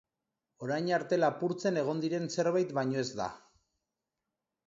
[0.67, 3.27] Orain arte lapurtzen egon diren zerbait baino ez da.